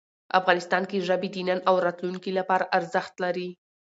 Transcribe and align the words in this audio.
افغانستان 0.39 0.83
کې 0.89 1.05
ژبې 1.07 1.29
د 1.31 1.37
نن 1.47 1.59
او 1.69 1.75
راتلونکي 1.85 2.31
لپاره 2.39 2.69
ارزښت 2.77 3.13
لري. 3.23 3.49